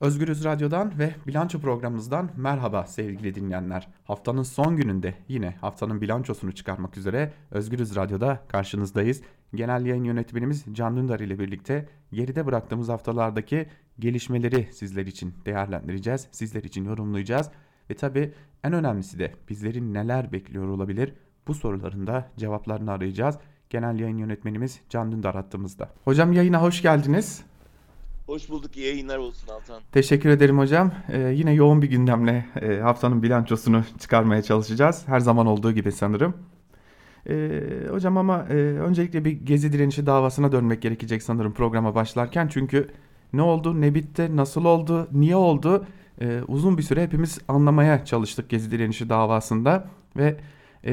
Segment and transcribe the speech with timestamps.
[0.00, 3.88] Özgürüz Radyo'dan ve bilanço programımızdan merhaba sevgili dinleyenler.
[4.04, 9.22] Haftanın son gününde yine haftanın bilançosunu çıkarmak üzere Özgürüz Radyo'da karşınızdayız.
[9.54, 13.66] Genel yayın yönetmenimiz Can Dündar ile birlikte geride bıraktığımız haftalardaki
[13.98, 17.50] gelişmeleri sizler için değerlendireceğiz, sizler için yorumlayacağız.
[17.90, 18.34] Ve tabi
[18.64, 21.14] en önemlisi de bizlerin neler bekliyor olabilir
[21.46, 23.38] bu soruların da cevaplarını arayacağız.
[23.70, 25.90] Genel yayın yönetmenimiz Can Dündar hattımızda.
[26.04, 27.44] Hocam yayına hoş geldiniz.
[28.28, 28.76] Hoş bulduk.
[28.76, 29.82] İyi yayınlar olsun Altan.
[29.92, 30.92] Teşekkür ederim hocam.
[31.08, 35.02] Ee, yine yoğun bir gündemle e, haftanın bilançosunu çıkarmaya çalışacağız.
[35.08, 36.34] Her zaman olduğu gibi sanırım.
[37.28, 42.48] Ee, hocam ama e, öncelikle bir gezi direnişi davasına dönmek gerekecek sanırım programa başlarken.
[42.48, 42.88] Çünkü
[43.32, 45.86] ne oldu, ne bitti, nasıl oldu, niye oldu?
[46.20, 49.88] Ee, uzun bir süre hepimiz anlamaya çalıştık gezi direnişi davasında.
[50.16, 50.36] Ve
[50.84, 50.92] e,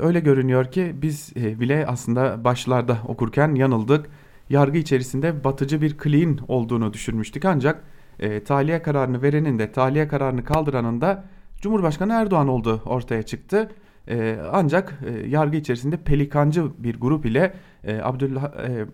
[0.00, 4.10] öyle görünüyor ki biz e, bile aslında başlarda okurken yanıldık
[4.50, 7.84] yargı içerisinde batıcı bir clean olduğunu düşünmüştük ancak
[8.20, 11.24] e, tahliye kararını verenin de tahliye kararını kaldıranın da
[11.60, 13.70] Cumhurbaşkanı Erdoğan olduğu ortaya çıktı.
[14.08, 18.86] E, ancak e, yargı içerisinde pelikancı bir grup ile e, Abdullah e,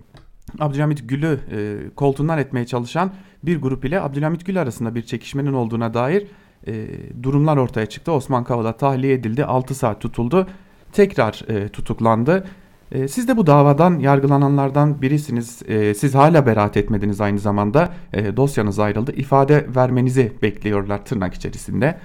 [0.61, 5.95] Abdülhamit Gül'ü e, koltuğundan etmeye çalışan bir grup ile Abdülhamit Gül arasında bir çekişmenin olduğuna
[5.95, 6.27] dair
[6.67, 6.87] e,
[7.23, 8.13] durumlar ortaya çıktı.
[8.13, 10.47] Osman Kavala tahliye edildi, 6 saat tutuldu,
[10.93, 12.45] tekrar e, tutuklandı.
[12.93, 15.63] E, siz de bu davadan yargılananlardan birisiniz.
[15.69, 17.95] E, siz hala beraat etmediniz aynı zamanda.
[18.13, 19.13] E, dosyanız ayrıldı.
[19.13, 22.01] İfade vermenizi bekliyorlar tırnak içerisinde.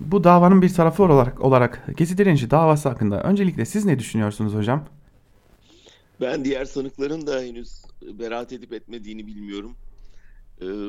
[0.00, 4.84] Bu davanın bir tarafı olarak, olarak Gezi direnişi davası hakkında öncelikle siz ne düşünüyorsunuz hocam?
[6.20, 9.72] Ben diğer sanıkların da henüz beraat edip etmediğini bilmiyorum.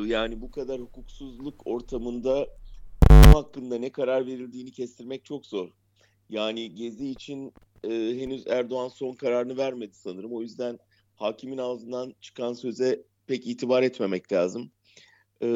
[0.06, 2.48] Yani bu kadar hukuksuzluk ortamında
[3.10, 5.70] hakkında ne karar verildiğini kestirmek çok zor.
[6.34, 7.54] Yani Gezi için
[7.84, 10.34] e, henüz Erdoğan son kararını vermedi sanırım.
[10.34, 10.80] O yüzden
[11.16, 14.72] hakimin ağzından çıkan söze pek itibar etmemek lazım.
[15.42, 15.48] E,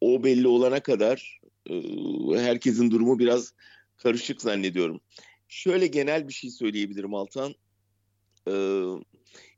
[0.00, 1.40] o belli olana kadar
[1.70, 1.74] e,
[2.36, 3.52] herkesin durumu biraz
[3.96, 5.00] karışık zannediyorum.
[5.48, 7.54] Şöyle genel bir şey söyleyebilirim Altan.
[8.48, 8.54] E,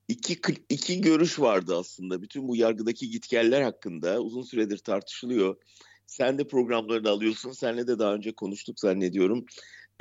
[0.08, 0.38] iki,
[0.68, 2.22] iki görüş vardı aslında.
[2.22, 5.56] Bütün bu yargıdaki gitgeller hakkında uzun süredir tartışılıyor.
[6.06, 7.52] Sen de programlarını alıyorsun.
[7.52, 9.46] Seninle de daha önce konuştuk zannediyorum.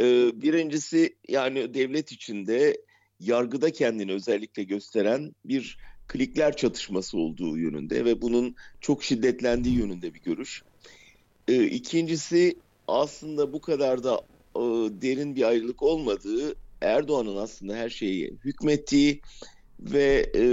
[0.01, 2.77] Ee, birincisi yani devlet içinde
[3.19, 10.21] yargıda kendini özellikle gösteren bir klikler çatışması olduğu yönünde ve bunun çok şiddetlendiği yönünde bir
[10.21, 10.63] görüş.
[11.47, 12.55] Ee, ikincisi
[12.87, 14.21] aslında bu kadar da
[14.55, 14.61] e,
[15.01, 19.21] derin bir ayrılık olmadığı Erdoğan'ın aslında her şeyi hükmettiği
[19.79, 20.43] ve e,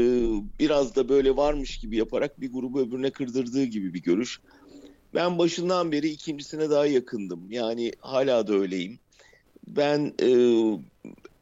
[0.58, 4.40] biraz da böyle varmış gibi yaparak bir grubu öbürüne kırdırdığı gibi bir görüş.
[5.14, 7.50] Ben başından beri ikincisine daha yakındım.
[7.50, 8.98] Yani hala da öyleyim
[9.66, 10.28] ben e,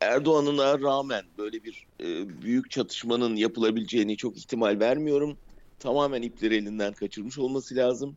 [0.00, 5.38] Erdoğan'ına rağmen böyle bir e, büyük çatışmanın yapılabileceğini çok ihtimal vermiyorum.
[5.78, 8.16] Tamamen ipleri elinden kaçırmış olması lazım.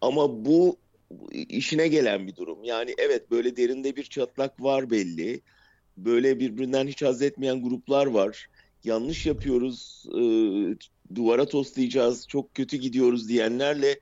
[0.00, 0.76] Ama bu
[1.32, 2.64] işine gelen bir durum.
[2.64, 5.42] Yani evet böyle derinde bir çatlak var belli.
[5.96, 8.46] Böyle birbirinden hiç haz etmeyen gruplar var.
[8.84, 10.20] Yanlış yapıyoruz, e,
[11.14, 13.98] duvara toslayacağız, çok kötü gidiyoruz diyenlerle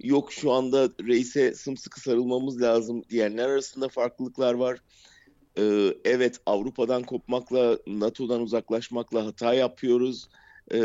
[0.00, 4.78] yok şu anda reise sımsıkı sarılmamız lazım diyenler arasında farklılıklar var.
[5.58, 10.28] Ee, evet Avrupa'dan kopmakla, NATO'dan uzaklaşmakla hata yapıyoruz.
[10.70, 10.78] Ee,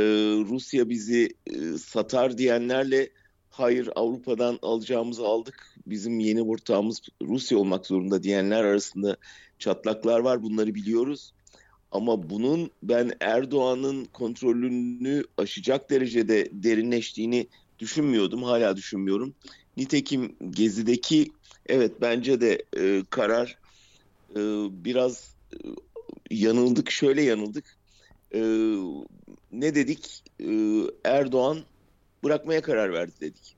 [0.49, 3.09] Rusya bizi e, satar diyenlerle
[3.49, 5.75] hayır Avrupa'dan alacağımızı aldık.
[5.85, 9.17] Bizim yeni ortağımız Rusya olmak zorunda diyenler arasında
[9.59, 10.43] çatlaklar var.
[10.43, 11.33] Bunları biliyoruz.
[11.91, 17.47] Ama bunun ben Erdoğan'ın kontrolünü aşacak derecede derinleştiğini
[17.81, 19.35] düşünmüyordum, hala düşünmüyorum.
[19.77, 21.31] Nitekim Gezi'deki
[21.65, 23.57] evet bence de e, karar
[24.31, 24.39] e,
[24.85, 25.57] biraz e,
[26.31, 27.77] yanıldık, şöyle yanıldık.
[28.33, 28.39] E,
[29.51, 30.23] ne dedik?
[30.39, 30.47] E,
[31.03, 31.59] Erdoğan
[32.23, 33.55] bırakmaya karar verdi dedik.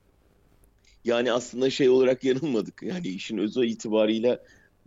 [1.04, 2.82] Yani aslında şey olarak yanılmadık.
[2.82, 4.38] Yani işin özü itibarıyla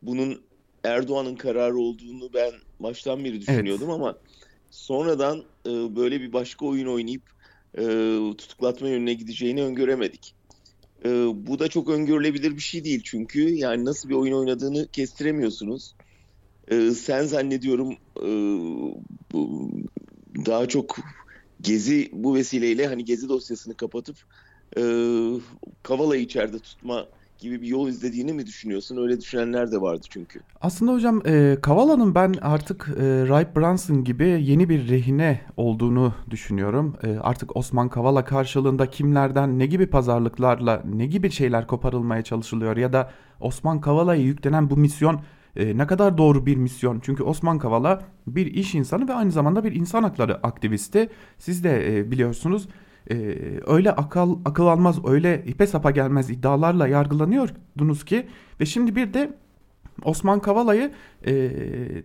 [0.01, 0.47] bunun
[0.83, 3.99] Erdoğan'ın kararı olduğunu ben baştan beri düşünüyordum evet.
[3.99, 4.17] ama
[4.71, 7.36] sonradan e, böyle bir başka oyun oynayıp
[7.77, 7.83] e,
[8.37, 10.35] tutuklatma yönüne gideceğini öngöremedik.
[11.05, 11.09] E,
[11.47, 15.95] bu da çok öngörülebilir bir şey değil çünkü yani nasıl bir oyun oynadığını kestiremiyorsunuz.
[16.67, 18.27] E, sen zannediyorum e,
[19.33, 19.71] bu,
[20.45, 20.97] daha çok
[21.61, 24.17] Gezi bu vesileyle hani Gezi dosyasını kapatıp
[24.77, 24.81] e,
[25.83, 27.07] Kavala'yı içeride tutma
[27.39, 28.97] gibi bir yol izlediğini mi düşünüyorsun?
[28.97, 30.39] Öyle düşünenler de vardı çünkü.
[30.61, 36.95] Aslında hocam e, Kavala'nın ben artık e, Ray Brunson gibi yeni bir rehine olduğunu düşünüyorum.
[37.03, 42.93] E, artık Osman Kavala karşılığında kimlerden ne gibi pazarlıklarla ne gibi şeyler koparılmaya çalışılıyor ya
[42.93, 45.21] da Osman Kavala'ya yüklenen bu misyon
[45.55, 46.99] e, ne kadar doğru bir misyon?
[47.03, 51.09] Çünkü Osman Kavala bir iş insanı ve aynı zamanda bir insan hakları aktivisti.
[51.37, 52.67] Siz de e, biliyorsunuz
[53.11, 53.15] e,
[53.67, 58.27] öyle akıl akıl almaz, öyle ipe sapa gelmez iddialarla yargılanıyordunuz ki
[58.59, 59.33] ve şimdi bir de
[60.03, 60.91] Osman Kavala'yı
[61.25, 61.51] e,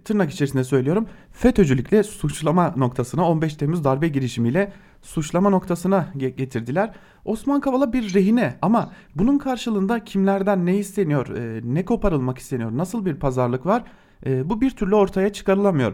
[0.04, 4.72] tırnak içerisinde söylüyorum FETÖ'cülükle suçlama noktasına 15 Temmuz darbe girişimiyle
[5.02, 6.94] suçlama noktasına getirdiler.
[7.25, 13.06] Osman Kavala bir rehine ama bunun karşılığında kimlerden ne isteniyor, e, ne koparılmak isteniyor, nasıl
[13.06, 13.84] bir pazarlık var
[14.26, 15.93] e, bu bir türlü ortaya çıkarılamıyor.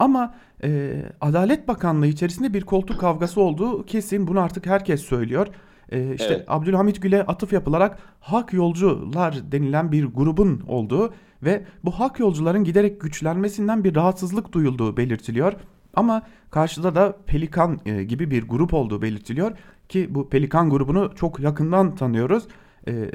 [0.00, 5.46] Ama e, Adalet Bakanlığı içerisinde bir koltuk kavgası olduğu kesin bunu artık herkes söylüyor.
[5.92, 6.44] E, işte evet.
[6.48, 13.00] Abdülhamit Gül'e atıf yapılarak hak yolcular denilen bir grubun olduğu ve bu hak yolcuların giderek
[13.00, 15.52] güçlenmesinden bir rahatsızlık duyulduğu belirtiliyor.
[15.94, 19.52] Ama karşıda da Pelikan e, gibi bir grup olduğu belirtiliyor
[19.88, 22.48] ki bu Pelikan grubunu çok yakından tanıyoruz
[22.86, 23.08] e, e,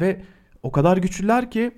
[0.00, 0.22] ve
[0.62, 1.72] o kadar güçlüler ki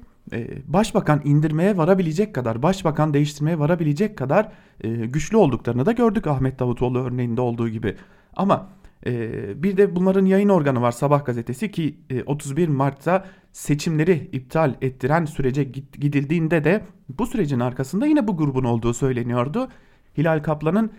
[0.67, 6.99] başbakan indirmeye varabilecek kadar, başbakan değiştirmeye varabilecek kadar e, güçlü olduklarını da gördük Ahmet Davutoğlu
[6.99, 7.97] örneğinde olduğu gibi.
[8.37, 8.69] Ama
[9.07, 15.25] e, bir de bunların yayın organı var Sabah gazetesi ki 31 Mart'ta seçimleri iptal ettiren
[15.25, 16.83] sürece gidildiğinde de
[17.19, 19.69] bu sürecin arkasında yine bu grubun olduğu söyleniyordu.
[20.19, 20.91] Hilal Kaplan'ın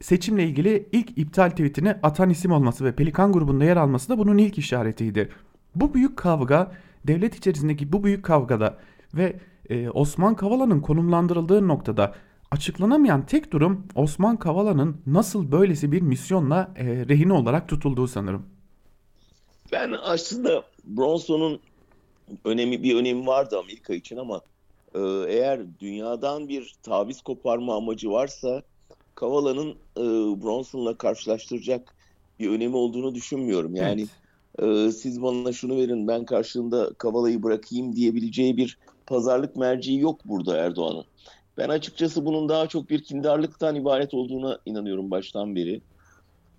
[0.00, 4.38] seçimle ilgili ilk iptal tweetini atan isim olması ve Pelikan grubunda yer alması da bunun
[4.38, 5.28] ilk işaretiydi.
[5.74, 6.72] Bu büyük kavga
[7.08, 8.78] devlet içerisindeki bu büyük kavgada
[9.14, 9.36] ve
[9.68, 12.14] e, Osman Kavala'nın konumlandırıldığı noktada
[12.50, 18.46] açıklanamayan tek durum Osman Kavala'nın nasıl böylesi bir misyonla e, rehine olarak tutulduğu sanırım.
[19.72, 21.60] Ben aslında Bronson'un
[22.44, 24.40] önemi bir önemi vardı Amerika için ama
[24.94, 28.62] e, eğer dünyadan bir taviz koparma amacı varsa
[29.14, 30.02] Kavala'nın e,
[30.42, 31.94] Bronson'la karşılaştıracak
[32.38, 33.74] bir önemi olduğunu düşünmüyorum.
[33.76, 34.25] Yani evet
[34.58, 40.56] e, siz bana şunu verin ben karşılığında Kavala'yı bırakayım diyebileceği bir pazarlık merciği yok burada
[40.56, 41.04] Erdoğan'ın.
[41.58, 45.80] Ben açıkçası bunun daha çok bir kindarlıktan ibaret olduğuna inanıyorum baştan beri.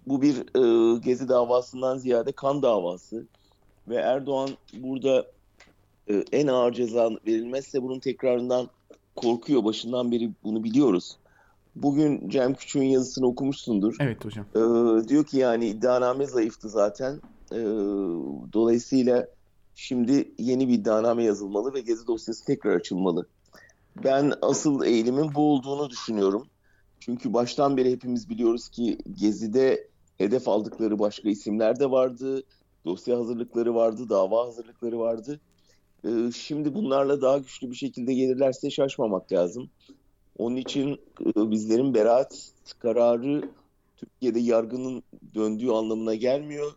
[0.07, 3.25] Bu bir e, gezi davasından ziyade kan davası
[3.87, 5.25] ve Erdoğan burada
[6.09, 8.67] e, en ağır ceza verilmezse bunun tekrarından
[9.15, 9.63] korkuyor.
[9.63, 11.17] Başından beri bunu biliyoruz.
[11.75, 13.95] Bugün Cem Küçük'ün yazısını okumuşsundur.
[13.99, 14.45] Evet hocam.
[14.55, 14.59] E,
[15.07, 17.21] diyor ki yani iddianame zayıftı zaten.
[17.51, 17.59] E,
[18.53, 19.27] dolayısıyla
[19.75, 23.27] şimdi yeni bir iddianame yazılmalı ve gezi dosyası tekrar açılmalı.
[24.03, 26.47] Ben asıl eğilimin bu olduğunu düşünüyorum.
[26.99, 32.43] Çünkü baştan beri hepimiz biliyoruz ki Gezi'de hedef aldıkları başka isimler de vardı.
[32.85, 35.39] Dosya hazırlıkları vardı, dava hazırlıkları vardı.
[36.05, 39.69] Ee, şimdi bunlarla daha güçlü bir şekilde gelirlerse şaşmamak lazım.
[40.37, 43.49] Onun için e, bizlerin beraat kararı
[43.97, 45.03] Türkiye'de yargının
[45.35, 46.71] döndüğü anlamına gelmiyor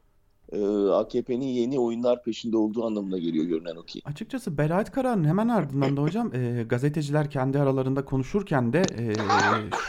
[0.93, 4.02] AKP'nin yeni oyunlar peşinde olduğu anlamına geliyor görünen o ki.
[4.05, 9.14] Açıkçası beraat kararının hemen ardından da hocam e, gazeteciler kendi aralarında konuşurken de e,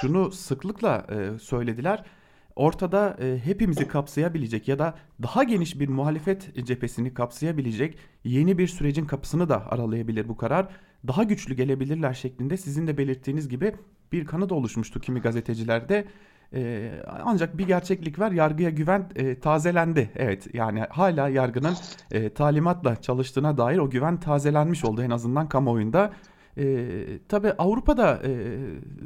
[0.02, 2.04] şunu sıklıkla e, söylediler.
[2.56, 9.06] Ortada e, hepimizi kapsayabilecek ya da daha geniş bir muhalefet cephesini kapsayabilecek yeni bir sürecin
[9.06, 10.68] kapısını da aralayabilir bu karar.
[11.08, 13.76] Daha güçlü gelebilirler şeklinde sizin de belirttiğiniz gibi
[14.12, 16.06] bir kanı da oluşmuştu kimi gazetecilerde.
[16.54, 16.92] E,
[17.24, 20.10] ancak bir gerçeklik var yargıya güven e, tazelendi.
[20.16, 21.74] Evet yani hala yargının
[22.12, 26.12] e, talimatla çalıştığına dair o güven tazelenmiş oldu en azından kamuoyunda.
[26.58, 26.88] E,
[27.28, 28.58] Tabi Avrupa'da e,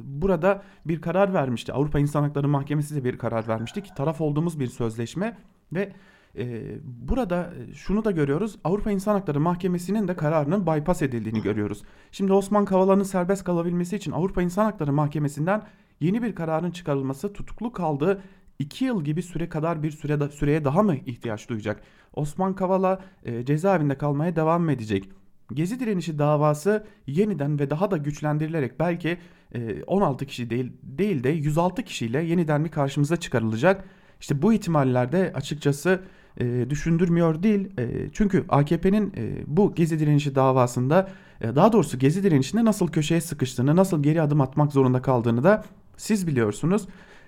[0.03, 1.73] burada bir karar vermişti.
[1.73, 5.37] Avrupa İnsan Hakları Mahkemesi de bir karar vermişti ki taraf olduğumuz bir sözleşme
[5.73, 5.91] ve
[6.37, 8.59] e, burada şunu da görüyoruz.
[8.63, 11.83] Avrupa İnsan Hakları Mahkemesi'nin de kararının bypass edildiğini görüyoruz.
[12.11, 15.61] Şimdi Osman Kavala'nın serbest kalabilmesi için Avrupa İnsan Hakları Mahkemesi'nden
[15.99, 18.21] yeni bir kararın çıkarılması tutuklu kaldığı
[18.59, 21.81] 2 yıl gibi süre kadar bir süre süreye daha mı ihtiyaç duyacak?
[22.13, 25.09] Osman Kavala e, cezaevinde kalmaya devam mı edecek?
[25.53, 29.17] Gezi direnişi davası yeniden ve daha da güçlendirilerek belki
[29.55, 33.85] e, 16 kişi değil, değil de 106 kişiyle yeniden bir karşımıza çıkarılacak.
[34.19, 36.01] İşte bu ihtimallerde açıkçası
[36.37, 37.69] e, düşündürmüyor değil.
[37.79, 41.09] E, çünkü AKP'nin e, bu gezi direnişi davasında
[41.41, 45.63] e, daha doğrusu gezi direnişinde nasıl köşeye sıkıştığını, nasıl geri adım atmak zorunda kaldığını da
[45.97, 46.87] siz biliyorsunuz.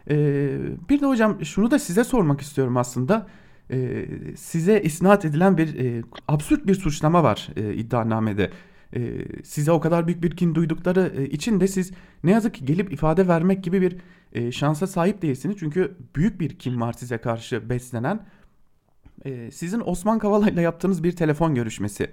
[0.09, 0.57] Ee,
[0.89, 3.27] bir de hocam şunu da size sormak istiyorum aslında.
[3.71, 4.05] Ee,
[4.35, 8.51] size isnat edilen bir e, absürt bir suçlama var e, iddianamede.
[8.95, 11.91] E, size o kadar büyük bir kin duydukları e, için de siz
[12.23, 13.97] ne yazık ki gelip ifade vermek gibi bir
[14.33, 15.55] e, şansa sahip değilsiniz.
[15.59, 18.25] Çünkü büyük bir kim var size karşı beslenen.
[19.25, 22.11] E, sizin Osman Kavala ile yaptığınız bir telefon görüşmesi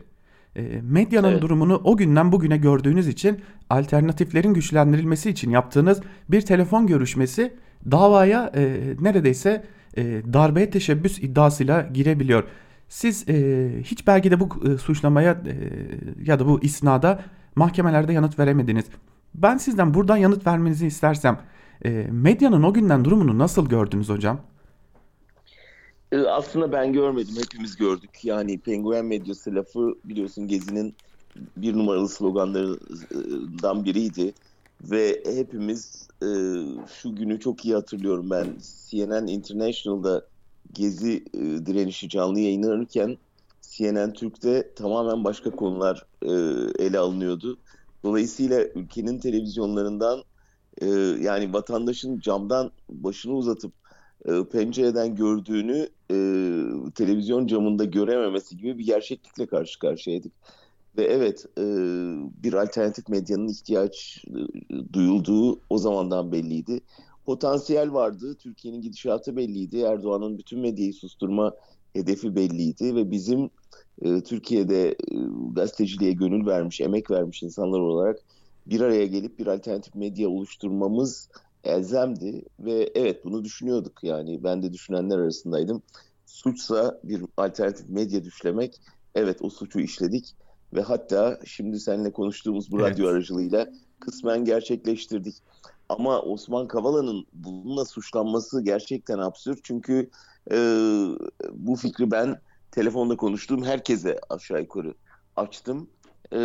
[0.56, 1.42] e, medyanın evet.
[1.42, 7.52] durumunu o günden bugüne gördüğünüz için alternatiflerin güçlendirilmesi için yaptığınız bir telefon görüşmesi
[7.90, 9.64] davaya e, neredeyse
[9.96, 12.44] e, darbeye teşebbüs iddiasıyla girebiliyor.
[12.88, 15.54] Siz e, hiç belki de bu e, suçlamaya e,
[16.24, 17.20] ya da bu isnada
[17.56, 18.84] mahkemelerde yanıt veremediniz.
[19.34, 21.38] Ben sizden buradan yanıt vermenizi istersem
[21.84, 24.40] e, medyanın o günden durumunu nasıl gördünüz hocam?
[26.14, 28.24] E, aslında ben görmedim, hepimiz gördük.
[28.24, 30.96] Yani penguen medyası lafı biliyorsun Gezi'nin
[31.56, 34.34] bir numaralı sloganlarından biriydi.
[34.82, 36.28] Ve hepimiz e,
[37.00, 38.46] şu günü çok iyi hatırlıyorum ben.
[38.88, 40.26] CNN International'da
[40.72, 43.18] Gezi e, direnişi canlı yayınlanırken
[43.60, 46.32] CNN Türk'te tamamen başka konular e,
[46.84, 47.58] ele alınıyordu.
[48.04, 50.24] Dolayısıyla ülkenin televizyonlarından
[50.82, 50.86] e,
[51.20, 53.83] yani vatandaşın camdan başını uzatıp
[54.28, 56.16] e, pencereden gördüğünü e,
[56.94, 60.32] televizyon camında görememesi gibi bir gerçeklikle karşı karşıyaydık.
[60.96, 61.64] Ve evet e,
[62.42, 66.80] bir alternatif medyanın ihtiyaç e, duyulduğu o zamandan belliydi.
[67.26, 71.52] Potansiyel vardı, Türkiye'nin gidişatı belliydi, Erdoğan'ın bütün medyayı susturma
[71.92, 73.50] hedefi belliydi ve bizim
[74.02, 74.96] e, Türkiye'de e,
[75.52, 78.18] gazeteciliğe gönül vermiş, emek vermiş insanlar olarak
[78.66, 81.28] bir araya gelip bir alternatif medya oluşturmamız
[81.64, 85.82] elzemdi ve evet bunu düşünüyorduk yani ben de düşünenler arasındaydım.
[86.26, 88.80] Suçsa bir alternatif medya düşlemek
[89.14, 90.34] evet o suçu işledik
[90.74, 92.90] ve hatta şimdi seninle konuştuğumuz bu evet.
[92.90, 93.68] radyo aracılığıyla
[94.00, 95.34] kısmen gerçekleştirdik.
[95.88, 100.10] Ama Osman Kavala'nın bununla suçlanması gerçekten absürt çünkü
[100.50, 100.56] e,
[101.52, 102.40] bu fikri ben
[102.70, 104.94] telefonda konuştuğum herkese aşağı yukarı
[105.36, 105.88] açtım
[106.32, 106.38] e,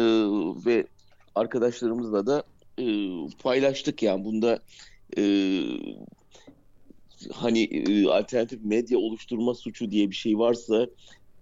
[0.65, 0.87] ve
[1.35, 2.43] arkadaşlarımızla da
[2.77, 2.85] e,
[3.43, 4.59] paylaştık yani bunda
[5.17, 5.23] e,
[7.31, 10.87] hani e, alternatif medya oluşturma suçu diye bir şey varsa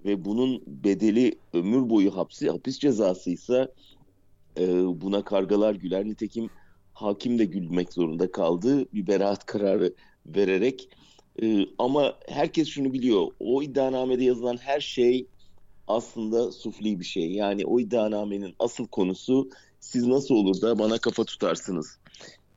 [0.05, 3.67] ve bunun bedeli ömür boyu hapsi hapis cezasıysa
[4.59, 4.67] e,
[5.01, 6.49] buna kargalar güler nitekim
[6.93, 9.93] hakim de gülmek zorunda kaldı bir beraat kararı
[10.25, 10.89] vererek.
[11.41, 15.27] E, ama herkes şunu biliyor o iddianamede yazılan her şey
[15.87, 17.31] aslında sufli bir şey.
[17.31, 21.99] Yani o iddianamenin asıl konusu siz nasıl olur da bana kafa tutarsınız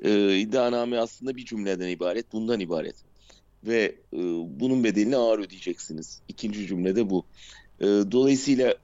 [0.03, 2.97] e, iddianame aslında bir cümleden ibaret, bundan ibaret.
[3.65, 4.19] Ve e,
[4.61, 6.21] bunun bedelini ağır ödeyeceksiniz.
[6.29, 7.25] İkinci cümlede bu.
[7.81, 8.75] E, dolayısıyla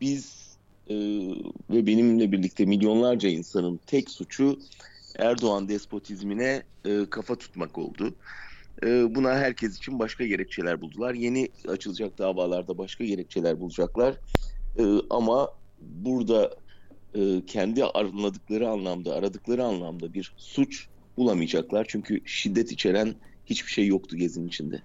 [0.00, 0.36] biz
[0.88, 0.94] e,
[1.70, 4.58] ve benimle birlikte milyonlarca insanın tek suçu
[5.18, 8.14] Erdoğan despotizmine e, kafa tutmak oldu.
[8.82, 11.14] E, buna herkes için başka gerekçeler buldular.
[11.14, 14.14] Yeni açılacak davalarda başka gerekçeler bulacaklar.
[14.78, 16.56] E, ama burada
[17.16, 21.86] e, kendi araladıkları anlamda, aradıkları anlamda bir suç bulamayacaklar.
[21.88, 23.14] Çünkü şiddet içeren
[23.46, 24.82] hiçbir şey yoktu Gezi'nin içinde.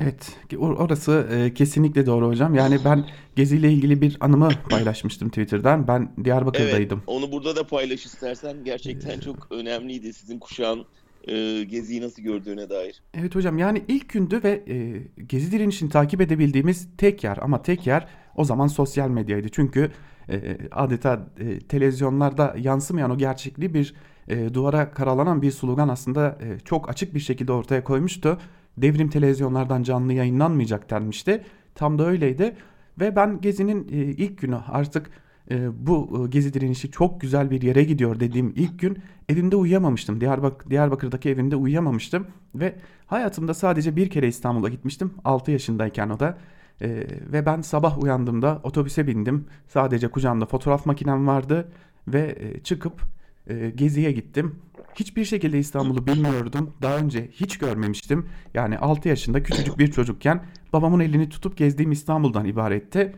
[0.00, 2.54] Evet, orası e, kesinlikle doğru hocam.
[2.54, 5.88] Yani ben Gezi ile ilgili bir anımı paylaşmıştım Twitter'dan.
[5.88, 6.98] Ben Diyarbakır'daydım.
[6.98, 8.64] Evet, onu burada da paylaş istersen.
[8.64, 10.84] Gerçekten çok önemliydi sizin kuşağın
[11.28, 13.02] e, Gezi'yi nasıl gördüğüne dair.
[13.14, 17.86] Evet hocam yani ilk gündü ve e, Gezi direnişini takip edebildiğimiz tek yer ama tek
[17.86, 19.48] yer o zaman sosyal medyaydı.
[19.48, 19.90] Çünkü
[20.28, 23.94] e, adeta e, televizyonlarda yansımayan o gerçekliği bir
[24.28, 28.38] e, duvara karalanan bir slogan aslında e, çok açık bir şekilde ortaya koymuştu.
[28.76, 31.44] Devrim televizyonlardan canlı yayınlanmayacak denmişti.
[31.74, 32.56] Tam da öyleydi.
[33.00, 35.10] Ve ben Gezi'nin e, ilk günü artık
[35.50, 38.98] e, bu e, Gezi direnişi çok güzel bir yere gidiyor dediğim ilk gün
[39.28, 40.20] evimde uyuyamamıştım.
[40.20, 42.26] Diyarbak Diyarbakır'daki evimde uyuyamamıştım.
[42.54, 42.74] Ve
[43.06, 45.14] hayatımda sadece bir kere İstanbul'a gitmiştim.
[45.24, 46.38] 6 yaşındayken o da.
[46.82, 49.46] Ee, ve ben sabah uyandığımda otobüse bindim.
[49.68, 51.68] Sadece kucağımda fotoğraf makinem vardı
[52.08, 53.02] ve e, çıkıp
[53.46, 54.56] e, geziye gittim.
[54.94, 56.74] Hiçbir şekilde İstanbul'u bilmiyordum.
[56.82, 58.26] Daha önce hiç görmemiştim.
[58.54, 63.12] Yani 6 yaşında küçücük bir çocukken babamın elini tutup gezdiğim İstanbul'dan ibaretti.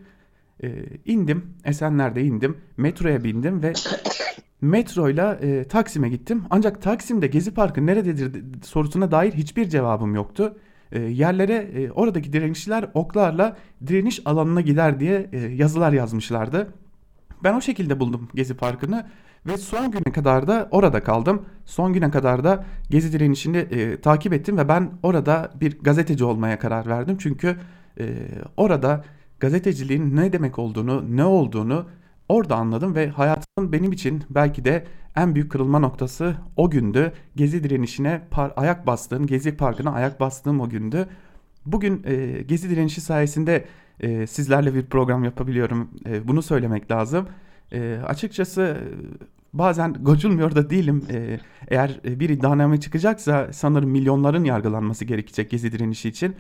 [0.63, 3.73] E, indim, Esenler'de indim, metroya bindim ve
[4.61, 6.43] metroyla e, Taksim'e gittim.
[6.51, 10.65] Ancak Taksim'de Gezi Parkı nerededir sorusuna dair hiçbir cevabım yoktu e,
[11.01, 16.69] yerlere e, oradaki direnişçiler oklarla direniş alanına gider diye e, yazılar yazmışlardı.
[17.45, 19.07] Ben o şekilde buldum Gezi Parkı'nı
[19.47, 21.43] ve son güne kadar da orada kaldım.
[21.65, 26.59] Son güne kadar da Gezi direnişini e, takip ettim ve ben orada bir gazeteci olmaya
[26.59, 27.17] karar verdim.
[27.21, 27.57] Çünkü
[28.01, 28.05] e,
[28.57, 29.05] orada
[29.41, 31.87] gazeteciliğin ne demek olduğunu, ne olduğunu
[32.29, 34.85] orada anladım ve hayatımın benim için belki de
[35.17, 37.13] en büyük kırılma noktası o gündü.
[37.37, 41.09] Gezi direnişine par ayak bastığım, Gezi Parkı'na ayak bastığım o gündü.
[41.67, 43.65] Bugün e, Gezi direnişi sayesinde
[44.01, 45.91] e, sizlerle bir program yapabiliyorum.
[46.07, 47.29] E, bunu söylemek lazım.
[47.73, 48.77] E, açıkçası
[49.53, 51.05] bazen gocunmuyor da değilim.
[51.11, 56.37] E, eğer bir iddianame çıkacaksa sanırım milyonların yargılanması gerekecek Gezi direnişi için.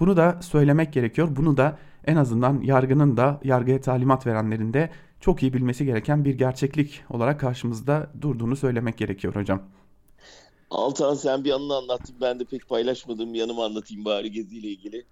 [0.00, 1.28] Bunu da söylemek gerekiyor.
[1.36, 6.34] Bunu da en azından yargının da yargıya talimat verenlerin de çok iyi bilmesi gereken bir
[6.34, 9.62] gerçeklik olarak karşımızda durduğunu söylemek gerekiyor hocam.
[10.70, 12.16] Altan sen bir yanını anlattın.
[12.20, 15.06] Ben de pek paylaşmadığım yanımı anlatayım bari Gezi ile ilgili.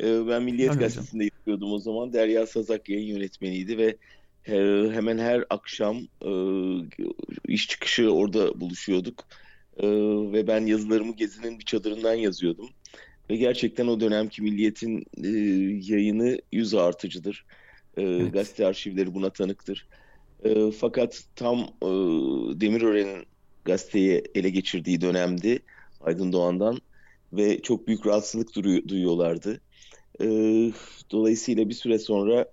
[0.00, 1.36] Ee, ben Milliyet Öyle Gazetesi'nde hocam.
[1.38, 2.12] yapıyordum o zaman.
[2.12, 3.96] Derya Sazak yayın yönetmeniydi ve
[4.46, 4.56] e,
[4.92, 6.30] hemen her akşam e,
[7.48, 9.24] iş çıkışı orada buluşuyorduk.
[9.76, 9.88] E,
[10.32, 12.70] ve ben yazılarımı Gezi'nin bir çadırından yazıyordum.
[13.30, 15.28] ve gerçekten o dönemki Milliyet'in e,
[15.94, 17.44] yayını yüz artıcıdır.
[17.96, 18.32] E, Evet.
[18.32, 19.88] Gazete arşivleri buna tanıktır.
[20.44, 21.86] E, fakat tam e,
[22.60, 23.26] Demirören'in
[23.64, 25.62] gazeteyi ele geçirdiği dönemdi
[26.00, 26.78] Aydın Doğan'dan
[27.32, 29.60] ve çok büyük rahatsızlık duyu- duyuyorlardı.
[30.20, 30.26] E,
[31.12, 32.46] dolayısıyla bir süre sonra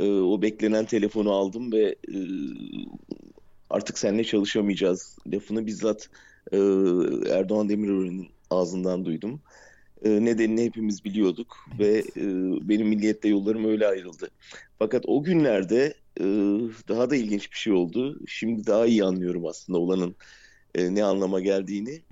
[0.00, 2.16] e, o beklenen telefonu aldım ve e,
[3.70, 6.08] artık seninle çalışamayacağız lafını bizzat
[6.52, 6.56] e,
[7.30, 9.42] Erdoğan Demirören'in ağzından duydum.
[10.04, 12.22] E, nedenini hepimiz biliyorduk ve e,
[12.68, 14.28] benim milliyetle yollarım öyle ayrıldı.
[14.78, 16.24] Fakat o günlerde e,
[16.88, 18.20] daha da ilginç bir şey oldu.
[18.26, 20.16] Şimdi daha iyi anlıyorum aslında olanın
[20.76, 22.02] ne anlama geldiğini.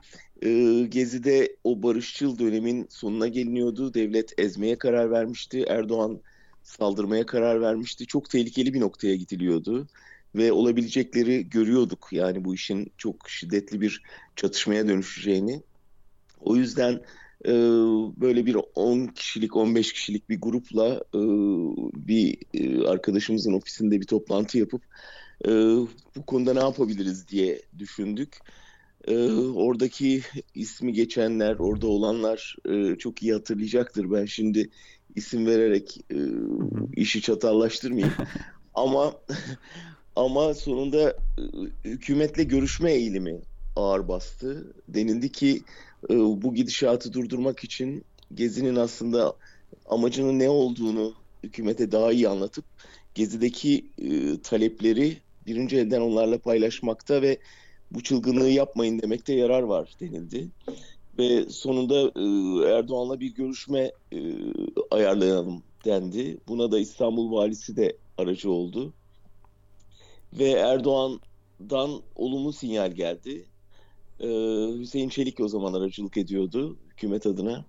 [0.88, 3.94] Gezi'de o barışçıl dönemin sonuna geliniyordu.
[3.94, 5.64] Devlet ezmeye karar vermişti.
[5.68, 6.20] Erdoğan
[6.62, 8.06] saldırmaya karar vermişti.
[8.06, 9.86] Çok tehlikeli bir noktaya gidiliyordu
[10.34, 12.08] ve olabilecekleri görüyorduk.
[12.12, 14.02] Yani bu işin çok şiddetli bir
[14.36, 15.62] çatışmaya dönüşeceğini.
[16.40, 17.00] O yüzden
[17.44, 17.52] e,
[18.20, 21.20] böyle bir 10 kişilik, 15 kişilik bir grupla e,
[22.08, 24.82] bir e, arkadaşımızın ofisinde bir toplantı yapıp
[25.44, 25.50] e,
[26.16, 28.38] bu konuda ne yapabiliriz diye düşündük.
[29.08, 30.22] E, oradaki
[30.54, 34.10] ismi geçenler, orada olanlar e, çok iyi hatırlayacaktır.
[34.10, 34.70] Ben şimdi
[35.14, 36.18] isim vererek e,
[36.96, 38.14] işi çatallaştırmayayım.
[38.74, 39.14] Ama
[40.16, 41.42] ama sonunda e,
[41.84, 43.40] hükümetle görüşme eğilimi
[43.76, 44.74] ağır bastı.
[44.88, 45.62] Denildi ki
[46.10, 48.04] e, bu gidişatı durdurmak için
[48.34, 49.36] Gezi'nin aslında
[49.86, 52.64] amacının ne olduğunu hükümete daha iyi anlatıp
[53.14, 55.16] Gezi'deki e, talepleri
[55.46, 57.38] birinci elden onlarla paylaşmakta ve
[57.90, 60.48] bu çılgınlığı yapmayın demekte yarar var denildi.
[61.18, 62.24] Ve sonunda e,
[62.74, 64.18] Erdoğan'la bir görüşme e,
[64.90, 66.38] ayarlayalım dendi.
[66.48, 68.92] Buna da İstanbul valisi de aracı oldu.
[70.32, 73.46] Ve Erdoğan'dan olumlu sinyal geldi.
[74.22, 74.28] Ee,
[74.78, 77.64] Hüseyin Çelik o zaman aracılık ediyordu hükümet adına.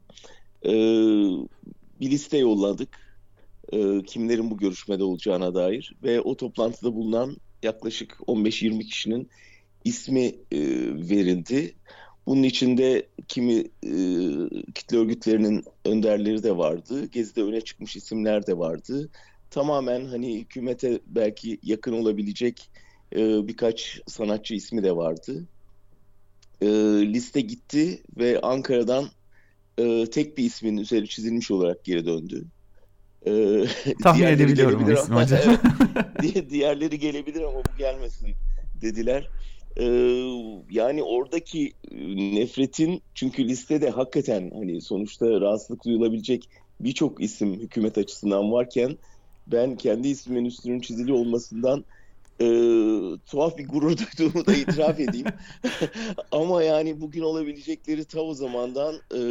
[0.65, 0.69] Ee,
[1.99, 3.19] bir liste yolladık.
[3.73, 5.95] Ee, kimlerin bu görüşmede olacağına dair.
[6.03, 9.29] Ve o toplantıda bulunan yaklaşık 15-20 kişinin
[9.83, 10.59] ismi e,
[11.09, 11.75] verildi.
[12.25, 13.93] Bunun içinde kimi e,
[14.75, 17.05] kitle örgütlerinin önderleri de vardı.
[17.05, 19.09] Gezi'de öne çıkmış isimler de vardı.
[19.49, 22.69] Tamamen hani hükümete belki yakın olabilecek
[23.15, 25.47] e, birkaç sanatçı ismi de vardı.
[26.63, 26.67] E,
[27.13, 29.05] liste gitti ve Ankara'dan
[29.77, 32.45] e, tek bir ismin üzeri çizilmiş olarak geri döndü.
[33.25, 33.63] E,
[34.03, 35.39] Tahmin edebiliyorum gelebilir ama- hocam.
[36.23, 36.35] Evet.
[36.35, 38.29] Di- diğerleri gelebilir ama bu gelmesin
[38.81, 39.29] dediler.
[39.77, 39.85] Ee,
[40.71, 41.97] yani oradaki e,
[42.35, 46.49] nefretin çünkü listede hakikaten hani sonuçta rahatsızlık duyulabilecek
[46.79, 48.97] birçok isim hükümet açısından varken
[49.47, 51.85] ben kendi ismimin üstünün çizili olmasından
[52.41, 52.47] e,
[53.25, 55.27] tuhaf bir gurur duyduğumu da itiraf edeyim.
[56.31, 59.21] Ama yani bugün olabilecekleri ta o zamandan e,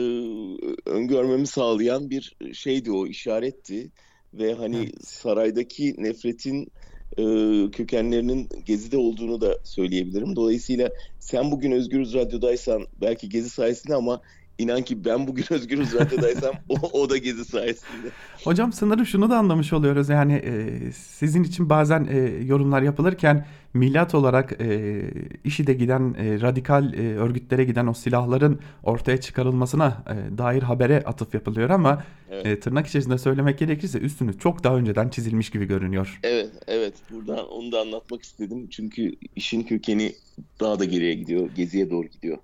[0.90, 3.90] öngörmemi sağlayan bir şeydi o işaretti
[4.34, 4.94] ve hani Evet.
[5.04, 6.72] saraydaki nefretin
[7.18, 7.24] e,
[7.70, 10.36] kökenlerinin Gezi'de olduğunu da söyleyebilirim.
[10.36, 14.20] Dolayısıyla sen bugün Özgürüz Radyo'daysan belki Gezi sayesinde ama
[14.58, 18.08] inan ki ben bugün Özgürüz Radyo'daysam o, o da Gezi sayesinde.
[18.44, 24.14] Hocam sanırım şunu da anlamış oluyoruz yani e, sizin için bazen e, yorumlar yapılırken milat
[24.14, 25.00] olarak e,
[25.44, 31.34] IŞİD'e giden e, radikal e, örgütlere giden o silahların ortaya çıkarılmasına e, dair habere atıf
[31.34, 32.46] yapılıyor ama Evet.
[32.46, 36.20] e, tırnak içerisinde söylemek gerekirse üstünüz çok daha önceden çizilmiş gibi görünüyor.
[36.22, 36.94] Evet, evet.
[37.10, 38.68] Buradan onu da anlatmak istedim.
[38.70, 40.12] Çünkü işin kökeni
[40.60, 41.50] daha da geriye gidiyor.
[41.56, 42.38] Geziye doğru gidiyor.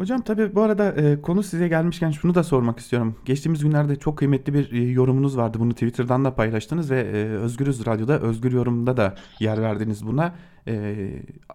[0.00, 3.16] Hocam tabii bu arada e, konu size gelmişken şunu da sormak istiyorum.
[3.24, 5.58] Geçtiğimiz günlerde çok kıymetli bir e, yorumunuz vardı.
[5.60, 10.34] Bunu Twitter'dan da paylaştınız ve e, Özgürüz Radyo'da, Özgür Yorum'da da yer verdiniz buna.
[10.68, 10.94] E,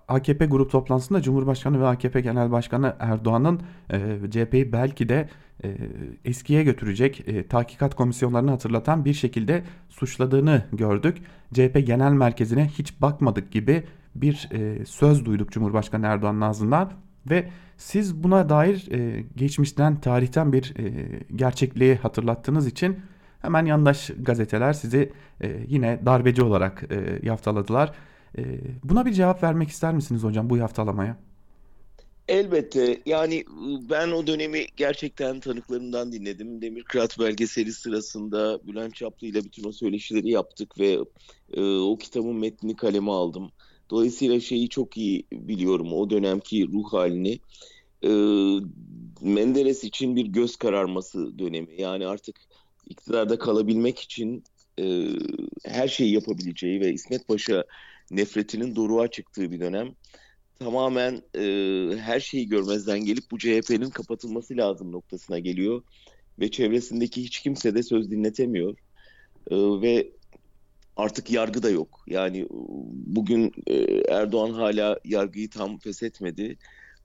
[0.07, 3.99] AKP grup toplantısında Cumhurbaşkanı ve AKP Genel Başkanı Erdoğan'ın e,
[4.31, 5.29] CHP'yi belki de
[5.63, 5.77] e,
[6.25, 11.17] eskiye götürecek e, tahkikat komisyonlarını hatırlatan bir şekilde suçladığını gördük.
[11.53, 13.83] CHP Genel Merkezi'ne hiç bakmadık gibi
[14.15, 16.91] bir e, söz duyduk Cumhurbaşkanı Erdoğan'ın ağzından
[17.29, 22.99] ve siz buna dair e, geçmişten, tarihten bir e, gerçekliği hatırlattığınız için
[23.41, 27.91] hemen yandaş gazeteler sizi e, yine darbeci olarak e, yaftaladılar.
[28.37, 28.43] E,
[28.83, 31.17] buna bir cevap vermek ister misiniz hocam bu yaftalamaya?
[32.27, 33.01] Elbette.
[33.05, 36.61] Yani ıı, ben o dönemi gerçekten tanıklarından dinledim.
[36.61, 40.97] Demirkırat belgeseli sırasında Bülent Çaplı ile bütün o söyleşileri yaptık ve
[41.53, 43.51] e, o kitabın metnini kaleme aldım.
[43.89, 45.93] Dolayısıyla şeyi çok iyi biliyorum.
[45.93, 47.39] O dönemki ruh halini.
[48.03, 48.09] E,
[49.21, 51.81] Menderes için bir göz kararması dönemi.
[51.81, 52.39] Yani artık
[52.89, 54.43] iktidarda kalabilmek için
[54.79, 55.09] e,
[55.65, 57.63] her şeyi yapabileceği ve İsmet Paşa
[58.11, 59.95] nefretinin doruğa çıktığı bir dönem.
[60.59, 61.43] Tamamen e,
[61.97, 65.83] her şeyi görmezden gelip bu CHP'nin kapatılması lazım noktasına geliyor.
[66.39, 68.77] ve çevresindeki hiç kimse de söz dinletemiyor.
[69.51, 70.11] E, ve
[70.97, 72.03] artık yargı da yok.
[72.07, 72.47] Yani e,
[72.91, 73.75] bugün e,
[74.09, 76.57] Erdoğan hala yargıyı tam feshetmedi.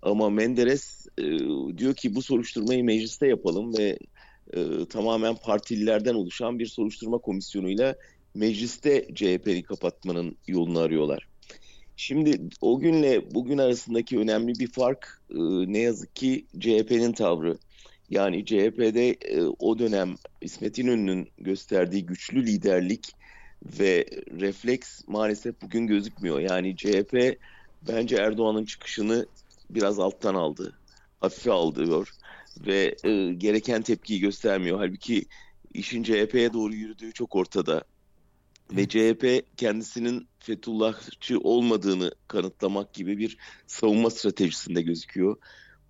[0.02, 1.22] Ama Menderes e,
[1.78, 3.98] diyor ki bu soruşturmayı mecliste yapalım ve
[4.90, 7.96] tamamen partililerden oluşan bir soruşturma komisyonuyla
[8.34, 11.28] mecliste CHP'yi kapatmanın yolunu arıyorlar.
[11.96, 15.22] Şimdi o günle bugün arasındaki önemli bir fark
[15.66, 17.58] ne yazık ki CHP'nin tavrı.
[18.10, 19.16] Yani CHP'de
[19.58, 23.14] o dönem İsmet İnönü'nün gösterdiği güçlü liderlik
[23.62, 24.06] ve
[24.40, 26.40] refleks maalesef bugün gözükmüyor.
[26.40, 27.38] Yani CHP
[27.88, 29.26] bence Erdoğan'ın çıkışını
[29.70, 30.78] biraz alttan aldı.
[31.20, 32.08] Hafife alıyor
[32.66, 34.78] ve e, gereken tepkiyi göstermiyor.
[34.78, 35.24] Halbuki
[35.74, 37.84] işin CHP'ye doğru yürüdüğü çok ortada.
[38.72, 45.36] Ve CHP kendisinin Fethullahçı olmadığını kanıtlamak gibi bir savunma stratejisinde gözüküyor.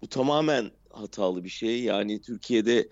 [0.02, 1.83] Bu tamamen hatalı bir şey.
[1.83, 2.88] Yani Türkiye'de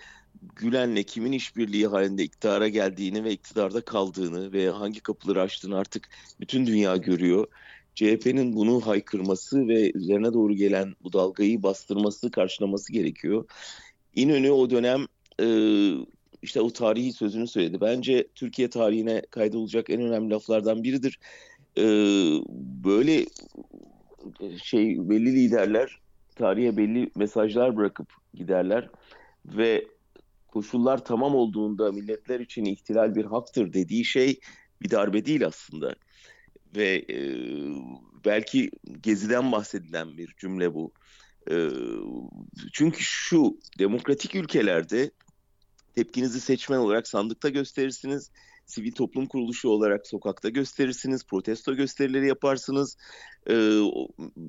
[0.57, 6.09] Gülen'le kimin işbirliği halinde iktidara geldiğini ve iktidarda kaldığını ve hangi kapıları açtığını artık
[6.40, 7.46] bütün dünya görüyor.
[7.94, 13.44] CHP'nin bunu haykırması ve üzerine doğru gelen bu dalgayı bastırması, karşılaması gerekiyor.
[14.14, 15.07] İnönü o dönem
[15.40, 15.46] e,
[16.42, 17.81] işte o tarihi sözünü söyledi.
[17.81, 21.18] Bence Türkiye tarihine kaydolacak en önemli laflardan biridir.
[21.79, 21.85] E,
[22.85, 23.27] böyle
[24.62, 25.98] şey belli liderler
[26.35, 28.88] tarihe belli mesajlar bırakıp giderler
[29.46, 29.85] ve
[30.49, 34.41] koşullar tamam olduğunda milletler için ihtilal bir haktır dediği şey
[34.83, 35.95] bir darbe değil aslında.
[36.77, 37.19] Ve e,
[38.25, 40.93] belki Gezi'den bahsedilen bir cümle bu.
[41.51, 41.69] E,
[42.73, 45.11] çünkü şu demokratik ülkelerde
[45.95, 48.31] tepkinizi seçmen olarak sandıkta gösterirsiniz.
[48.67, 52.97] Sivil toplum kuruluşu olarak sokakta gösterirsiniz, protesto gösterileri yaparsınız.
[53.51, 53.81] Ee,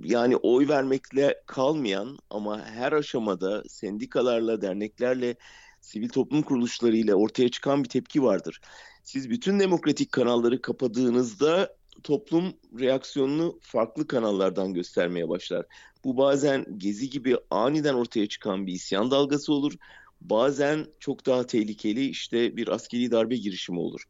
[0.04, 5.36] yani oy vermekle kalmayan ama her aşamada sendikalarla, derneklerle
[5.82, 8.62] sivil toplum kuruluşlarıyla ortaya çıkan bir tepki vardır.
[9.04, 15.66] Siz bütün demokratik kanalları kapadığınızda toplum reaksiyonunu farklı kanallardan göstermeye başlar.
[16.04, 19.74] Bu bazen gezi gibi aniden ortaya çıkan bir isyan dalgası olur.
[20.22, 24.04] Bazen çok daha tehlikeli işte bir askeri darbe girişimi olur.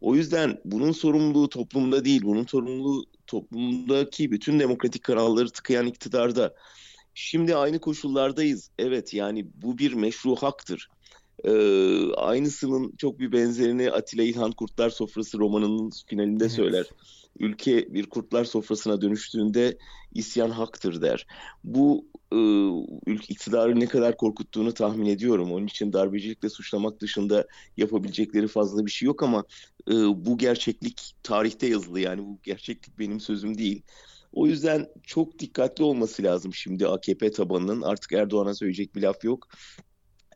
[0.00, 6.54] O yüzden bunun sorumluluğu toplumda değil, bunun sorumluluğu toplumdaki bütün demokratik kanalları tıkayan iktidarda.
[7.14, 8.70] Şimdi aynı koşullardayız.
[8.78, 10.88] Evet yani bu bir meşru haktır.
[11.44, 16.52] Ee, aynısının çok bir benzerini Atilla İlhan Kurtlar Sofrası romanının finalinde evet.
[16.52, 16.86] söyler.
[17.38, 19.78] Ülke bir kurtlar sofrasına dönüştüğünde
[20.14, 21.26] isyan haktır der.
[21.64, 22.38] Bu e,
[23.28, 25.52] iktidarı ne kadar korkuttuğunu tahmin ediyorum.
[25.52, 29.44] Onun için darbecilikle suçlamak dışında yapabilecekleri fazla bir şey yok ama
[29.88, 29.92] e,
[30.26, 33.82] bu gerçeklik tarihte yazılı yani bu gerçeklik benim sözüm değil.
[34.32, 37.82] O yüzden çok dikkatli olması lazım şimdi AKP tabanının.
[37.82, 39.48] Artık Erdoğan'a söyleyecek bir laf yok.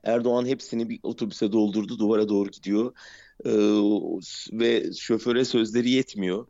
[0.05, 2.93] Erdoğan hepsini bir otobüse doldurdu, duvara doğru gidiyor.
[3.45, 3.51] Ee,
[4.53, 6.47] ve şoföre sözleri yetmiyor.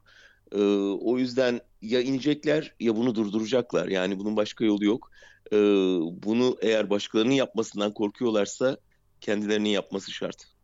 [0.52, 0.62] Ee,
[1.00, 3.88] o yüzden ya inecekler ya bunu durduracaklar.
[3.88, 5.10] Yani bunun başka yolu yok.
[5.52, 5.56] Ee,
[6.22, 8.76] bunu eğer başkalarının yapmasından korkuyorlarsa
[9.20, 10.54] kendilerinin yapması şart.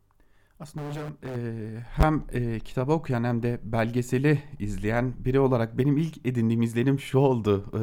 [0.61, 1.31] Aslında hocam e,
[1.96, 7.18] hem e, kitabı okuyan hem de belgeseli izleyen biri olarak benim ilk edindiğim izlenim şu
[7.18, 7.64] oldu.
[7.74, 7.81] E,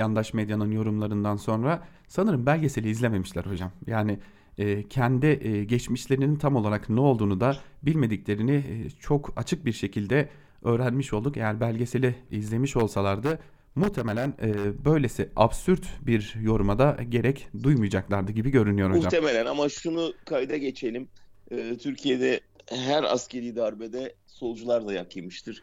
[0.00, 3.72] yandaş medyanın yorumlarından sonra sanırım belgeseli izlememişler hocam.
[3.86, 4.18] Yani
[4.58, 10.28] e, kendi e, geçmişlerinin tam olarak ne olduğunu da bilmediklerini e, çok açık bir şekilde
[10.62, 11.36] öğrenmiş olduk.
[11.36, 13.38] Eğer belgeseli izlemiş olsalardı
[13.74, 19.02] muhtemelen e, böylesi absürt bir yoruma da gerek duymayacaklardı gibi görünüyor hocam.
[19.02, 21.08] Muhtemelen ama şunu kayda geçelim.
[21.50, 25.62] E, Türkiye'de her askeri darbede solcular da yak yemiştir.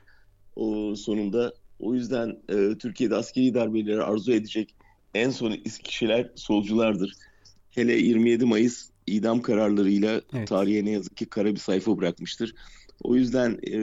[0.55, 4.76] O sonunda o yüzden e, Türkiye'de askeri darbeleri arzu edecek
[5.13, 5.51] en son
[5.83, 7.13] kişiler solculardır.
[7.71, 10.47] Hele 27 Mayıs idam kararlarıyla evet.
[10.47, 12.55] tarihe ne yazık ki kara bir sayfa bırakmıştır.
[13.03, 13.77] O yüzden e,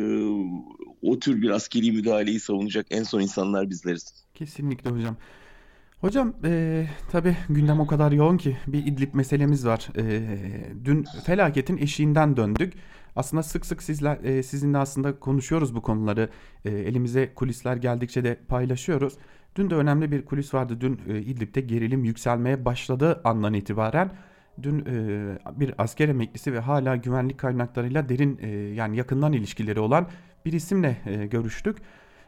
[1.03, 4.25] o tür bir askeri müdahaleyi savunacak en son insanlar bizleriz.
[4.35, 5.17] Kesinlikle hocam.
[6.01, 9.89] Hocam e, tabi gündem o kadar yoğun ki bir İdlib meselemiz var.
[9.97, 10.05] E,
[10.85, 12.73] dün felaketin eşiğinden döndük.
[13.17, 16.29] Aslında sık sık sizler e, sizinle aslında konuşuyoruz bu konuları.
[16.65, 19.15] E, elimize kulisler geldikçe de paylaşıyoruz.
[19.57, 20.81] Dün de önemli bir kulis vardı.
[20.81, 24.11] Dün e, İdlib'de gerilim yükselmeye başladığı andan itibaren
[24.63, 30.07] dün e, bir asker emeklisi ve hala güvenlik kaynaklarıyla derin e, yani yakından ilişkileri olan
[30.45, 31.79] bir isimle e, görüştük.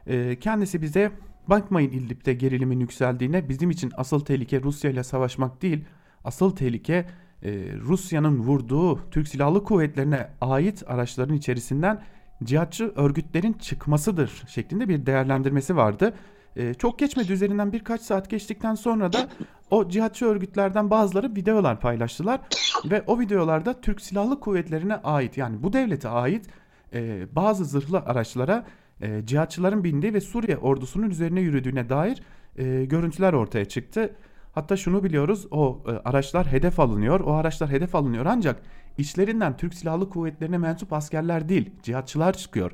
[0.06, 1.12] E, kendisi bize
[1.46, 5.84] bakmayın İdlib'de gerilimin yükseldiğine bizim için asıl tehlike Rusya ile savaşmak değil
[6.24, 7.06] asıl tehlike
[7.42, 12.02] e, Rusya'nın vurduğu Türk Silahlı Kuvvetlerine ait araçların içerisinden
[12.44, 16.14] cihatçı örgütlerin çıkmasıdır şeklinde bir değerlendirmesi vardı.
[16.56, 19.28] E, çok geçmedi üzerinden birkaç saat geçtikten sonra da
[19.70, 22.40] O cihatçı örgütlerden bazıları videolar paylaştılar
[22.84, 26.46] ve o videolarda Türk Silahlı Kuvvetleri'ne ait yani bu devlete ait
[26.94, 28.66] e, bazı zırhlı araçlara
[29.00, 32.22] e, cihatçıların bindiği ve Suriye ordusunun üzerine yürüdüğüne dair
[32.56, 34.14] e, görüntüler ortaya çıktı.
[34.52, 37.20] Hatta şunu biliyoruz o e, araçlar hedef alınıyor.
[37.20, 38.62] O araçlar hedef alınıyor ancak
[38.98, 42.72] içlerinden Türk Silahlı Kuvvetleri'ne mensup askerler değil cihatçılar çıkıyor.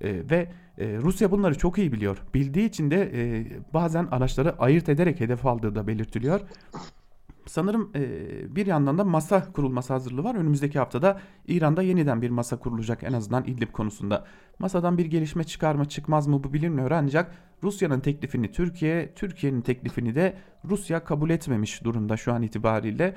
[0.00, 2.22] E, ve e, Rusya bunları çok iyi biliyor.
[2.34, 6.40] Bildiği için de e, bazen araçları ayırt ederek hedef aldığı da belirtiliyor.
[7.46, 10.34] Sanırım e, bir yandan da masa kurulması hazırlığı var.
[10.34, 14.24] Önümüzdeki haftada İran'da yeniden bir masa kurulacak en azından İdlib konusunda.
[14.58, 20.14] Masadan bir gelişme çıkar mı çıkmaz mı bu bilinmiyor ancak Rusya'nın teklifini Türkiye, Türkiye'nin teklifini
[20.14, 23.16] de Rusya kabul etmemiş durumda şu an itibariyle.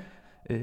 [0.50, 0.58] E,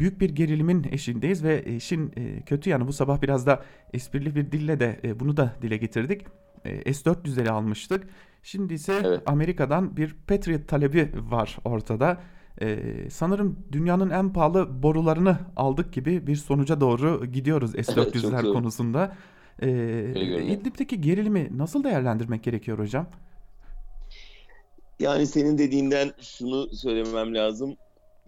[0.00, 3.62] büyük bir gerilimin eşindeyiz ve işin e, kötü yanı bu sabah biraz da
[3.92, 6.22] esprili bir dille de e, bunu da dile getirdik.
[6.64, 8.08] E, S-400'leri almıştık.
[8.42, 9.22] Şimdi ise Evet.
[9.26, 12.20] Amerika'dan bir Patriot talebi var ortada.
[12.62, 12.78] Ee,
[13.10, 18.52] sanırım dünyanın en pahalı borularını aldık gibi bir sonuca doğru gidiyoruz çok S-400'ler doğru.
[18.52, 19.16] konusunda.
[19.62, 20.40] Ee.
[20.42, 23.06] İdlib'deki gerilimi nasıl değerlendirmek gerekiyor hocam?
[25.00, 27.76] Yani senin dediğinden şunu söylemem lazım.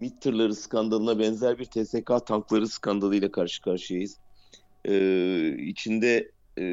[0.02, 4.18] MİT tırları skandalına benzer bir TSK tankları skandalıyla karşı karşıyayız.
[4.88, 6.64] Ee, içinde e,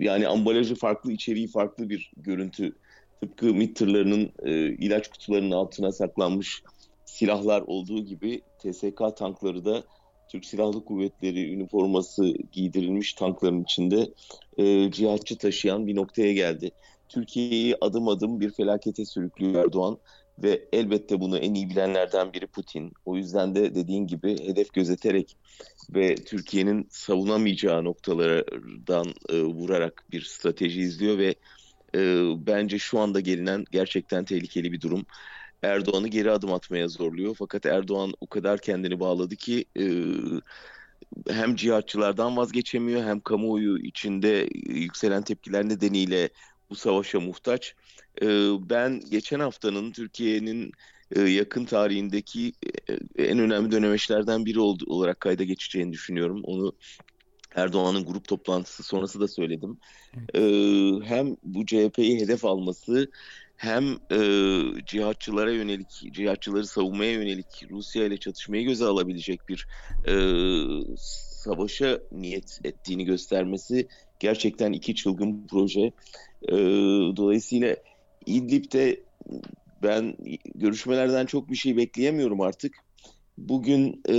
[0.00, 2.76] yani ambalajı farklı, içeriği farklı bir görüntü.
[3.20, 6.62] Tıpkı MİT tırlarının e, ilaç kutularının altına saklanmış
[7.04, 9.84] silahlar olduğu gibi TSK tankları da
[10.28, 14.12] Türk Silahlı Kuvvetleri üniforması giydirilmiş tankların içinde
[14.58, 16.70] e, cihatçı taşıyan bir noktaya geldi.
[17.08, 19.98] Türkiye'yi adım adım bir felakete sürüklüyor Erdoğan
[20.38, 22.92] ve elbette bunu en iyi bilenlerden biri Putin.
[23.04, 25.36] O yüzden de dediğin gibi hedef gözeterek
[25.90, 31.34] ve Türkiye'nin savunamayacağı noktalardan e, vurarak bir strateji izliyor ve
[31.94, 32.00] e,
[32.46, 35.06] bence şu anda gelinen gerçekten tehlikeli bir durum.
[35.62, 37.36] Erdoğan'ı geri adım atmaya zorluyor.
[37.38, 39.84] Fakat Erdoğan o kadar kendini bağladı ki e,
[41.28, 46.28] hem cihatçılardan vazgeçemiyor hem kamuoyu içinde yükselen tepkiler nedeniyle
[46.70, 47.74] bu savaşa muhtaç.
[48.22, 48.26] E,
[48.70, 50.72] ben geçen haftanın Türkiye'nin
[51.16, 52.52] e, yakın tarihindeki
[52.88, 56.40] e, en önemli dönemeçlerden biri olarak kayda geçeceğini düşünüyorum.
[56.44, 56.72] Onu
[57.54, 59.78] Erdoğan'ın grup toplantısı sonrası da söyledim.
[60.14, 60.34] Evet.
[60.34, 63.10] E, hem bu CHP'yi hedef alması
[63.56, 64.18] hem e,
[64.86, 69.66] cihatçılara yönelik, cihatçıları savunmaya yönelik Rusya ile çatışmayı göze alabilecek bir
[70.08, 70.14] e,
[71.44, 73.88] savaşa niyet ettiğini göstermesi
[74.20, 75.92] gerçekten iki çılgın proje.
[76.48, 76.56] E,
[77.16, 77.76] dolayısıyla
[78.26, 79.04] İdlib'de
[79.82, 80.16] ben
[80.54, 82.76] görüşmelerden çok bir şey bekleyemiyorum artık.
[83.38, 84.16] Bugün e,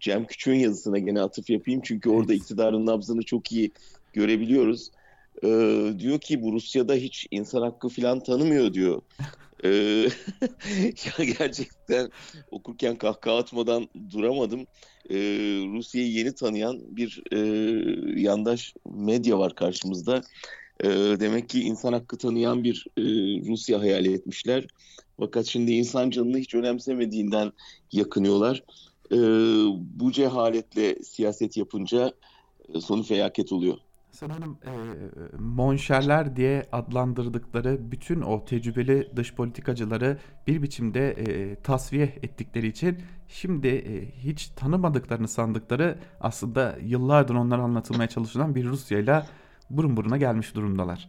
[0.00, 2.42] Cem Küçük'ün yazısına gene atıf yapayım çünkü orada Evet.
[2.42, 3.72] iktidarın nabzını çok iyi
[4.12, 4.90] görebiliyoruz.
[5.42, 5.48] E,
[5.98, 9.02] diyor ki bu Rusya'da hiç insan hakkı falan tanımıyor diyor.
[9.64, 9.68] E,
[10.80, 12.10] ya gerçekten
[12.50, 14.66] okurken kahkaha atmadan duramadım.
[15.10, 15.16] E,
[15.72, 17.38] Rusya'yı yeni tanıyan bir e,
[18.20, 20.22] yandaş medya var karşımızda.
[20.80, 20.88] E,
[21.20, 23.02] demek ki insan hakkı tanıyan bir e,
[23.48, 24.66] Rusya hayal etmişler.
[25.20, 27.52] Fakat şimdi insan canını hiç önemsemediğinden
[27.92, 28.62] yakınıyorlar.
[29.12, 29.16] E,
[30.00, 32.12] bu cehaletle siyaset yapınca
[32.74, 33.78] e, sonu felaket oluyor.
[34.14, 34.72] Sanırım e,
[35.38, 43.68] monşerler diye adlandırdıkları bütün o tecrübeli dış politikacıları bir biçimde e, tasfiye ettikleri için şimdi
[43.68, 49.26] e, hiç tanımadıklarını sandıkları aslında yıllardır onlara anlatılmaya çalışılan bir Rusya'yla
[49.70, 51.08] burun buruna gelmiş durumdalar.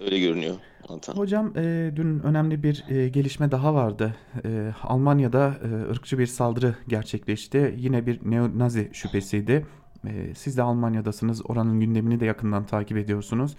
[0.00, 0.54] Öyle görünüyor
[0.88, 1.14] Antan.
[1.14, 4.14] Hocam e, dün önemli bir e, gelişme daha vardı.
[4.44, 7.74] E, Almanya'da e, ırkçı bir saldırı gerçekleşti.
[7.78, 9.66] Yine bir neo-Nazi şüphesiydi.
[10.06, 11.50] E, siz de Almanya'dasınız.
[11.50, 13.56] Oranın gündemini de yakından takip ediyorsunuz.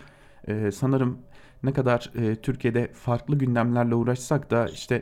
[0.47, 1.19] E, sanırım
[1.63, 5.01] ne kadar e, Türkiye'de farklı gündemlerle uğraşsak da işte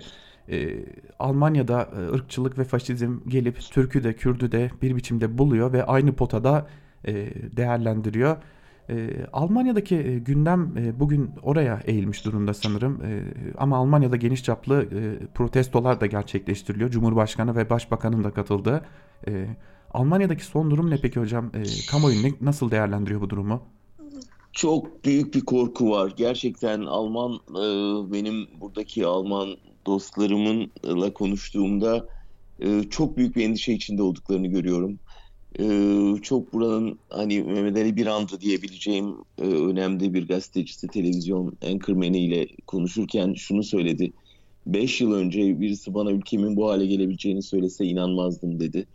[0.51, 0.85] e,
[1.19, 6.13] Almanya'da e, ırkçılık ve faşizm gelip Türk'ü de Kürt'ü de bir biçimde buluyor ve aynı
[6.15, 6.67] potada
[7.05, 7.13] e,
[7.57, 8.37] değerlendiriyor.
[8.89, 13.05] E, Almanya'daki gündem e, bugün oraya eğilmiş durumda sanırım.
[13.05, 13.23] E,
[13.57, 16.89] ama Almanya'da geniş çaplı e, protestolar da gerçekleştiriliyor.
[16.89, 18.85] Cumhurbaşkanı ve Başbakanın da katıldığı.
[19.27, 19.47] E,
[19.93, 21.51] Almanya'daki son durum ne peki hocam?
[21.53, 23.61] E, kamuoyu ne- nasıl değerlendiriyor bu durumu?
[24.51, 26.13] Çok büyük bir korku var.
[26.17, 27.63] Gerçekten Alman e,
[28.13, 32.07] benim buradaki Alman dostlarımınla konuştuğumda
[32.59, 34.99] e, çok büyük bir endişe içinde olduklarını görüyorum.
[35.59, 35.65] E,
[36.21, 43.33] çok buranın hani Mehmet Ali Birand'ı diyebileceğim e, önemli bir gazetecisi, televizyon anchorman'i ile konuşurken
[43.33, 44.13] şunu söyledi.
[44.65, 48.87] 5 yıl önce birisi bana ülkemin bu hale gelebileceğini söylese inanmazdım dedi.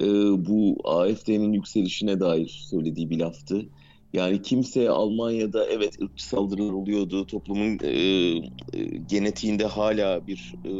[0.00, 0.06] E,
[0.46, 3.68] bu AfD'nin yükselişine dair söylediği bir laftı.
[4.12, 7.26] Yani kimse Almanya'da evet ırkçı saldırılar oluyordu.
[7.26, 7.90] Toplumun e,
[8.72, 10.72] e, genetiğinde hala bir e,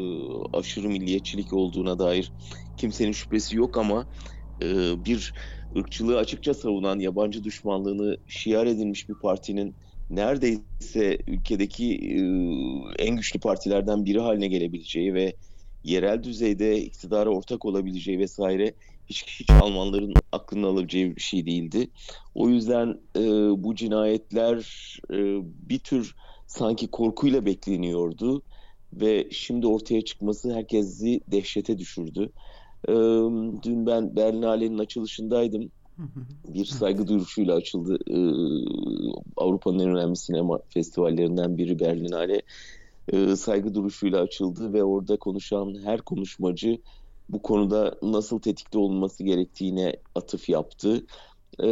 [0.53, 2.33] aşırı milliyetçilik olduğuna dair
[2.77, 4.07] kimsenin şüphesi yok ama
[4.63, 5.33] e, bir
[5.77, 9.77] ırkçılığı açıkça savunan, yabancı düşmanlığını şiar edilmiş bir partinin
[10.11, 11.95] neredeyse ülkedeki
[12.99, 15.37] e, en güçlü partilerden biri haline gelebileceği ve
[15.85, 18.75] yerel düzeyde iktidara ortak olabileceği vesaire
[19.07, 21.91] hiç, hiç Almanların aklına alabileceği bir şey değildi.
[22.35, 23.21] O yüzden e,
[23.65, 24.57] bu cinayetler
[25.11, 25.17] e,
[25.69, 26.15] bir tür
[26.47, 28.43] sanki korkuyla bekleniyordu
[28.93, 32.33] ve şimdi ortaya çıkması herkesi dehşete düşürdü.
[32.89, 32.93] E,
[33.63, 35.71] dün ben Berlinale'nin açılışındaydım.
[36.49, 37.99] Bir saygı duruşuyla açıldı.
[38.11, 38.19] E,
[39.37, 42.43] Avrupa'nın en önemli sinema festivallerinden biri Berlinale.
[43.13, 46.79] E, saygı duruşuyla açıldı ve orada konuşan her konuşmacı
[47.29, 51.07] bu konuda nasıl tetikte olması gerektiğine atıf yaptı.
[51.61, 51.67] Ee,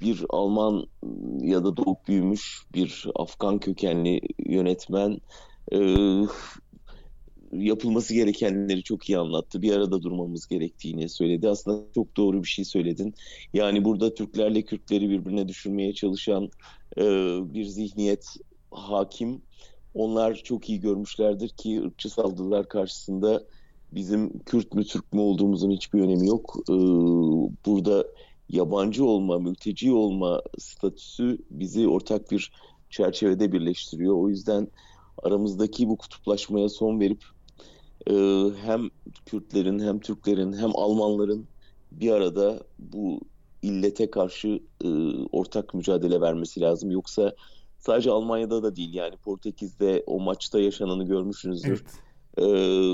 [0.00, 0.86] bir Alman
[1.40, 5.18] ya da doğup büyümüş bir Afgan kökenli yönetmen
[5.72, 5.78] e,
[7.60, 9.62] yapılması gerekenleri çok iyi anlattı.
[9.62, 11.48] Bir arada durmamız gerektiğini söyledi.
[11.48, 13.14] Aslında çok doğru bir şey söyledin.
[13.52, 16.50] Yani burada Türklerle Kürtleri birbirine düşürmeye çalışan
[16.96, 17.02] e,
[17.54, 18.26] bir zihniyet
[18.70, 19.42] hakim.
[19.94, 23.42] Onlar çok iyi görmüşlerdir ki ırkçı saldırılar karşısında
[23.92, 26.56] bizim Kürt mü Türk mü olduğumuzun hiçbir önemi yok.
[26.70, 26.72] Ee,
[27.66, 28.06] burada
[28.48, 32.52] yabancı olma, mülteci olma statüsü bizi ortak bir
[32.90, 34.14] çerçevede birleştiriyor.
[34.14, 34.68] O yüzden
[35.22, 37.24] aramızdaki bu kutuplaşmaya son verip
[38.10, 38.14] e,
[38.62, 38.90] hem
[39.26, 41.46] Kürtlerin hem Türklerin hem Almanların
[41.92, 43.20] bir arada bu
[43.62, 44.88] illete karşı e,
[45.32, 46.90] ortak mücadele vermesi lazım.
[46.90, 47.34] Yoksa
[47.78, 51.68] sadece Almanya'da da değil yani Portekiz'de o maçta yaşananı görmüşsünüzdür.
[51.68, 52.44] Evet e,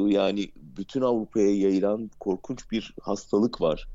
[0.09, 3.88] yani bütün Avrupa'ya yayılan korkunç bir hastalık var.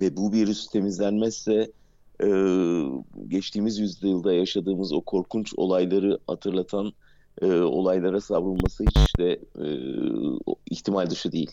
[0.00, 1.72] Ve bu virüs temizlenmezse
[2.22, 2.28] e,
[3.28, 6.92] geçtiğimiz yüzyılda yaşadığımız o korkunç olayları hatırlatan
[7.40, 9.68] e, olaylara savrulması hiç de e,
[10.70, 11.50] ihtimal dışı değil.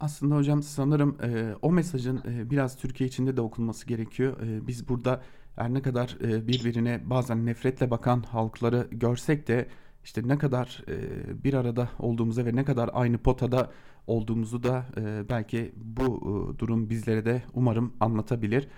[0.00, 4.40] Aslında hocam sanırım e, o mesajın e, biraz Türkiye içinde de okunması gerekiyor.
[4.40, 5.22] E, biz burada
[5.56, 9.68] her ne kadar e, birbirine bazen nefretle bakan halkları görsek de
[10.04, 13.70] işte ne kadar e, bir arada olduğumuza ve ne kadar aynı potada
[14.06, 18.68] olduğumuzu da e, belki bu e, durum bizlere de umarım anlatabilir.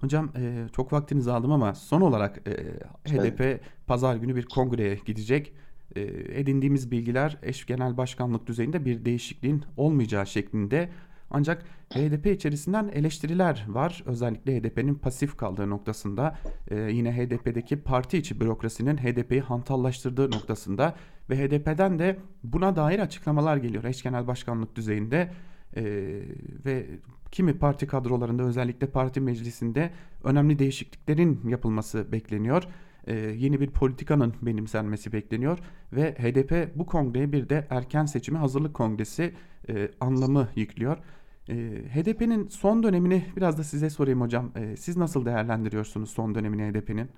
[0.00, 2.52] Hocam e, çok vaktinizi aldım ama son olarak e,
[3.08, 5.52] HDP pazar günü bir kongreye gidecek.
[5.96, 6.00] E,
[6.40, 10.88] edindiğimiz bilgiler eş genel başkanlık düzeyinde bir değişikliğin olmayacağı şeklinde
[11.32, 11.62] ancak
[11.94, 14.02] HDP içerisinden eleştiriler var.
[14.06, 16.38] Özellikle HDP'nin pasif kaldığı noktasında.
[16.70, 20.94] Ee, yine HDP'deki parti içi bürokrasinin HDP'yi hantallaştırdığı noktasında
[21.30, 25.30] ve HDP'den de buna dair açıklamalar geliyor eş genel başkanlık düzeyinde.
[25.76, 26.22] Ee,
[26.64, 26.86] ve
[27.32, 29.90] kimi parti kadrolarında özellikle parti meclisinde
[30.24, 32.64] önemli değişikliklerin yapılması bekleniyor.
[33.06, 35.58] Ee, yeni bir politikanın benimsenmesi bekleniyor
[35.92, 39.34] ve HDP bu kongreye bir de erken seçimi hazırlık kongresi
[39.68, 40.98] e, anlamı yüklüyor.
[41.48, 41.54] E,
[41.94, 44.52] HDP'nin son dönemini biraz da size sorayım hocam.
[44.56, 47.08] E, siz nasıl değerlendiriyorsunuz son dönemini HDP'nin?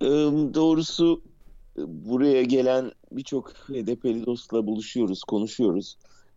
[0.00, 0.08] E,
[0.54, 1.22] doğrusu
[1.76, 5.96] buraya gelen birçok HDP'li dostla buluşuyoruz, konuşuyoruz.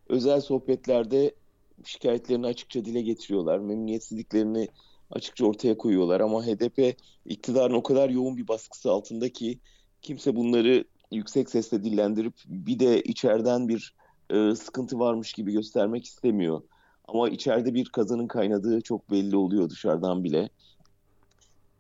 [0.10, 1.36] Özel sohbetlerde
[1.84, 3.60] şikayetlerini açıkça dile getiriyorlar.
[3.60, 4.68] Memnuniyetsizliklerini
[5.12, 9.60] açıkça ortaya koyuyorlar ama HDP iktidarın o kadar yoğun bir baskısı altında ki
[10.02, 13.94] kimse bunları yüksek sesle dillendirip bir de içeriden bir
[14.30, 16.62] e, sıkıntı varmış gibi göstermek istemiyor.
[17.08, 20.50] Ama içeride bir kazanın kaynadığı çok belli oluyor dışarıdan bile.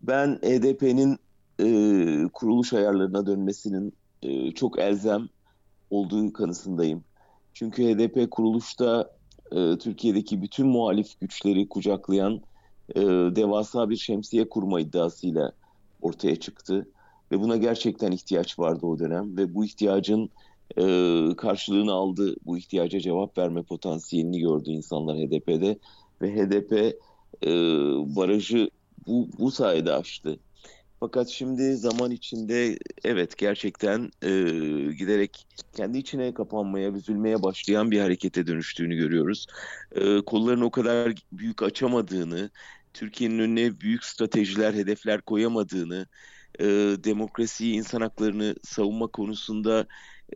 [0.01, 1.17] Ben HDP'nin
[1.59, 5.29] e, kuruluş ayarlarına dönmesinin e, çok elzem
[5.89, 7.03] olduğu kanısındayım.
[7.55, 9.11] Çünkü HDP kuruluşta
[9.51, 12.41] e, Türkiye'deki bütün muhalif güçleri kucaklayan
[12.95, 13.01] e,
[13.35, 15.51] devasa bir şemsiye kurma iddiasıyla
[16.01, 16.87] ortaya çıktı.
[17.31, 20.29] Ve buna gerçekten ihtiyaç vardı o dönem ve bu ihtiyacın
[20.77, 20.85] e,
[21.37, 22.35] karşılığını aldı.
[22.45, 25.79] Bu ihtiyaca cevap verme potansiyelini gördü insanlar HDP'de
[26.21, 26.73] ve HDP
[27.43, 27.51] e,
[28.15, 28.69] barajı
[29.07, 30.39] bu, bu sayede aştı.
[30.99, 34.29] Fakat şimdi zaman içinde evet gerçekten e,
[34.93, 39.47] giderek kendi içine kapanmaya, üzülmeye başlayan bir harekete dönüştüğünü görüyoruz.
[39.95, 42.49] E, kollarını o kadar büyük açamadığını,
[42.93, 46.07] Türkiye'nin önüne büyük stratejiler, hedefler koyamadığını,
[46.59, 46.65] e,
[47.03, 49.87] demokrasiyi, insan haklarını savunma konusunda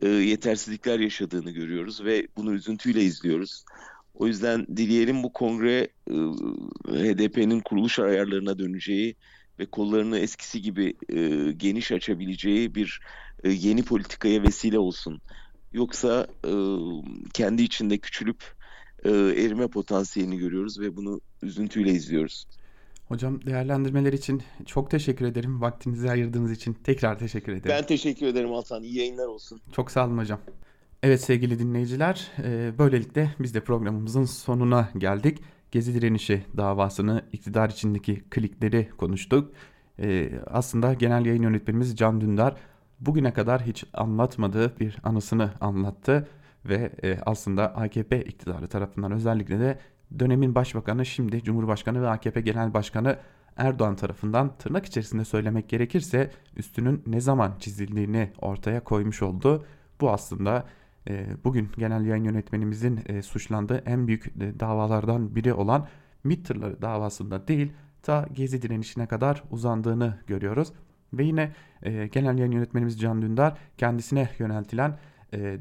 [0.02, 3.64] e, yetersizlikler yaşadığını görüyoruz ve bunu üzüntüyle izliyoruz.
[4.14, 6.14] O yüzden dileyelim bu kongre e,
[6.88, 9.16] HDP'nin kuruluş ayarlarına döneceği
[9.60, 13.00] ve kollarını eskisi gibi e, geniş açabileceği bir
[13.44, 15.20] e, yeni politikaya vesile olsun.
[15.72, 16.52] Yoksa e,
[17.32, 18.44] kendi içinde küçülüp
[19.04, 22.46] e, erime potansiyelini görüyoruz ve bunu üzüntüyle izliyoruz.
[23.08, 25.60] Hocam değerlendirmeler için çok teşekkür ederim.
[25.60, 27.76] Vaktinizi ayırdığınız için tekrar teşekkür ederim.
[27.78, 28.82] Ben teşekkür ederim Altan.
[28.82, 29.60] İyi yayınlar olsun.
[29.72, 30.40] Çok sağ olun hocam.
[31.02, 35.38] Evet sevgili dinleyiciler, e, böylelikle biz de programımızın sonuna geldik.
[35.72, 39.52] Gezi direnişi davasını, iktidar içindeki klikleri konuştuk.
[39.98, 42.56] E, aslında genel yayın yönetmenimiz Can Dündar
[43.00, 46.28] bugüne kadar hiç anlatmadığı bir anısını anlattı.
[46.64, 49.78] Ve e, aslında AKP iktidarı tarafından özellikle de
[50.18, 53.18] dönemin başbakanı şimdi Cumhurbaşkanı ve AKP Genel Başkanı
[53.56, 59.64] Erdoğan tarafından tırnak içerisinde söylemek gerekirse üstünün ne zaman çizildiğini ortaya koymuş oldu.
[60.00, 60.64] Bu aslında
[61.44, 65.86] bugün genel yayın yönetmenimizin e, suçlandığı en büyük e, davalardan biri olan
[66.24, 67.72] MİT tırları davasında değil
[68.02, 70.72] ta Gezi direnişine kadar uzandığını görüyoruz.
[71.12, 74.98] Ve yine e, genel yayın yönetmenimiz Can Dündar kendisine yöneltilen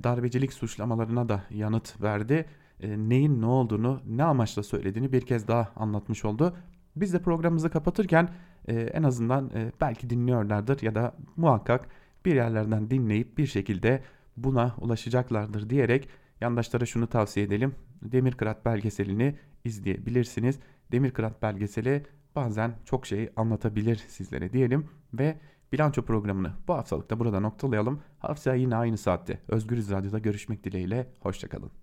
[0.03, 2.45] darbecilik suçlamalarına da yanıt verdi.
[2.83, 6.55] Neyin ne olduğunu, ne amaçla söylediğini bir kez daha anlatmış oldu.
[6.95, 8.29] Biz de programımızı kapatırken
[8.67, 11.87] en azından belki dinliyorlardır ya da muhakkak
[12.25, 14.01] bir yerlerden dinleyip bir şekilde
[14.43, 16.09] buna ulaşacaklardır diyerek
[16.41, 17.75] yandaşlara şunu tavsiye edelim.
[18.01, 19.35] Demir Kırat belgeselini
[19.65, 20.59] izleyebilirsiniz.
[20.91, 25.37] Demir Kırat belgeseli bazen çok şey anlatabilir sizlere diyelim ve
[25.71, 28.01] bilanço programını bu haftalıkta burada noktalayalım.
[28.19, 31.07] Haftaya yine aynı saatte Özgürüz Radyo'da görüşmek dileğiyle.
[31.19, 31.79] Hoşçakalın.